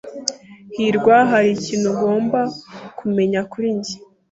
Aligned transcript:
hirwa, 0.75 1.15
hari 1.31 1.49
ikintu 1.57 1.87
ugomba 1.93 2.39
kumenya 2.97 3.39
kuri 3.51 3.67
njye. 3.77 3.95